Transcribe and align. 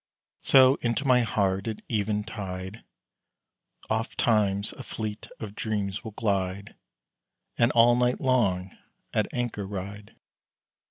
So 0.41 0.79
into 0.81 1.05
my 1.05 1.19
heart 1.21 1.67
at 1.67 1.81
eventide 1.87 2.83
Ofttimes 3.87 4.73
a 4.73 4.81
fleet 4.81 5.27
of 5.39 5.53
dreams 5.53 6.03
will 6.03 6.09
glide, 6.09 6.73
And 7.55 7.71
all 7.73 7.95
night 7.95 8.19
long 8.19 8.75
at 9.13 9.31
anchor 9.31 9.67
ride. 9.67 10.15